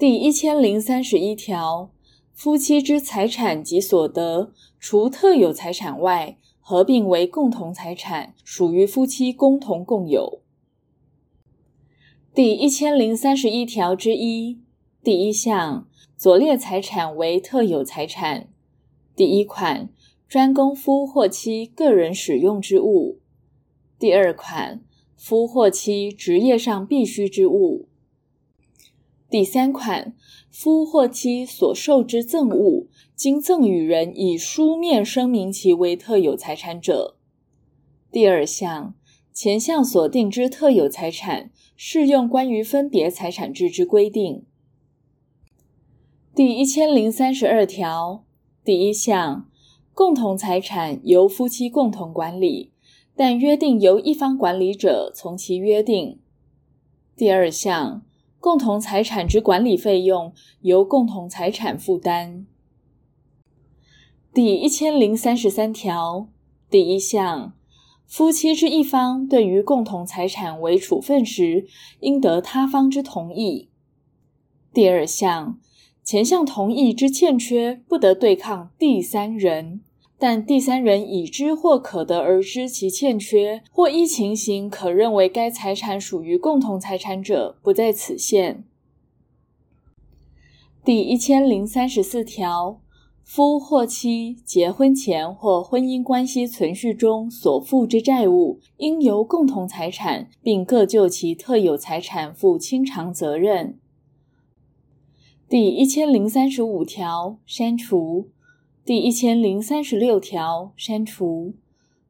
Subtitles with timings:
[0.00, 1.90] 第一千零三十一条，
[2.32, 10.40] 夫妻之财产及所得，除特有财产外，合并为共同财产，属于夫妻共同共有。
[12.32, 14.62] 第一千零三十一条之一
[15.04, 15.86] 第一项，
[16.16, 18.48] 左列财产为特有财产：
[19.14, 19.90] 第一款，
[20.26, 23.18] 专供夫或妻个人使用之物；
[23.98, 24.80] 第二款，
[25.14, 27.89] 夫或妻职业上必需之物。
[29.30, 30.12] 第三款，
[30.50, 37.16] 夫或妻所受之赠物，经赠与人以书面声明其为特有财产者。
[38.10, 38.96] 第二项，
[39.32, 44.44] 前项所定之特有财产，适用关于分别财产制之规定。
[46.34, 48.24] 第一千零三十二条
[48.64, 49.48] 第一项，
[49.94, 52.72] 共同财产由夫妻共同管理，
[53.14, 56.18] 但约定由一方管理者，从其约定。
[57.16, 58.02] 第二项。
[58.40, 62.46] 共同财产之管理费用由共同财产负担。
[64.32, 66.28] 第一千零三十三条
[66.70, 67.52] 第一项，
[68.06, 71.66] 夫妻之一方对于共同财产为处分时，
[72.00, 73.68] 应得他方之同意。
[74.72, 75.58] 第二项，
[76.02, 79.82] 前项同意之欠缺，不得对抗第三人。
[80.22, 88.62] 但第三人已知或可得而知其欠缺，或依情形可认为该财产属于共同财产者，不在此限。
[90.84, 92.82] 第一千零三十四条，
[93.24, 103.78] 夫或妻结婚前或婚姻关系存续中所负之债务，应由共同财产，并各就其特有财产负清偿责任。
[105.48, 108.28] 第一千零三十五条，删除。
[108.90, 111.54] 第一千零三十六条删除，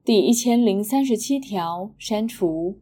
[0.03, 2.79] 第一千零三十七条删除，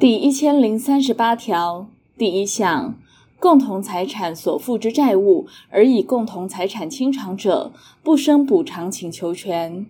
[0.00, 2.98] 第一千零三十八条第一项，
[3.38, 9.86] 共同财产所负之债务而以共同财产清偿者，不生补偿请求权。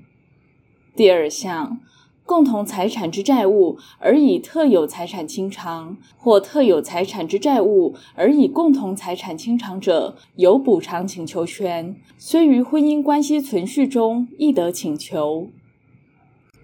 [0.95, 1.81] 第二项。
[2.27, 15.49] 共同财产之债务而以特有财产清偿，或特有财产之债务而以共同财产清偿者，有补偿请求权，虽于婚姻关系存续中亦得请求。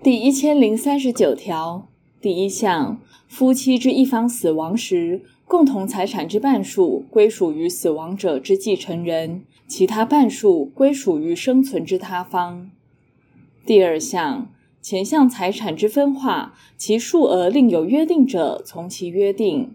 [0.02, 1.86] 第一千零三十九条
[2.22, 2.98] 第一项，
[3.28, 12.70] 夫妻之一方死亡时，共同财产之半数归属于死亡者之继承人，其他半数归属于生存之他方。
[13.66, 14.48] 第二项。
[14.82, 19.74] 前项财产之分化，其数额另有约定者，从其约定。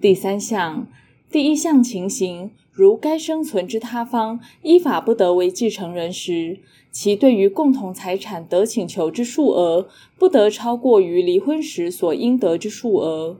[0.00, 0.88] 第三项，
[1.30, 6.58] 第一项情形，如该生存之他方依法不得为继承人时，
[6.90, 9.88] 其对于共同财产得请求之数额，
[10.18, 13.36] 不得超过于离婚时所应得之数额。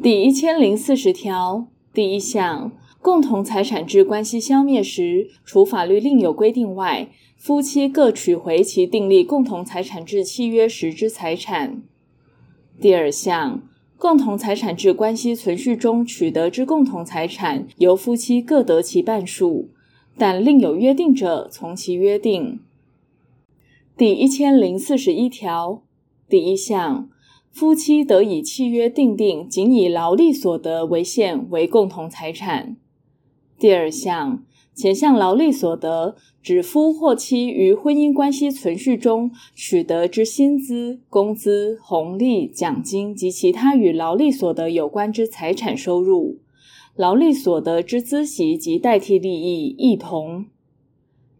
[0.00, 2.70] 第一千零四十条第一项，
[3.02, 11.82] 共同财产制关系消灭时，除法律另有规定外，夫妻各取回其订立共同财产制契约时之财产。
[12.78, 13.62] 第二项，
[13.96, 19.70] 共同财产制关系存续中取得之共同财产，由夫妻各得其半数，
[20.18, 22.60] 但另有约定者，从其约定。
[23.96, 25.82] 第一千零四十一条
[26.28, 27.08] 第一项，
[27.50, 32.76] 夫妻得以契约订定，仅以劳力所得为限为共同财产。
[33.60, 34.42] 第二项。
[34.74, 46.38] 前项劳力所得，指夫或妻于婚姻关系存续中取得之薪资、工资、红利、奖金及其他与劳力所得有关之财产收入；
[46.96, 50.46] 劳力所得之孳息及代替利益一同。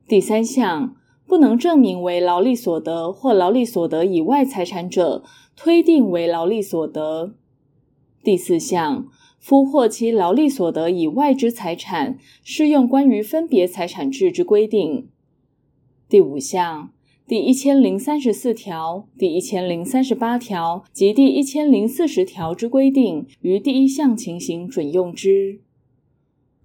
[0.06, 0.94] 第三项，
[1.26, 5.24] 不能证明为劳力所得或劳力所得以外财产者，
[5.56, 7.32] 推定为劳力所得。
[8.22, 9.06] 第四项。
[9.40, 15.08] 夫或其劳力所得以外之财产，适用关于分别财产制之规定。
[16.08, 16.92] 第五项，
[17.26, 25.60] 第一千零三十四条、第一千零三十八条及第一千零四十条之规定，于第一项情形准用之。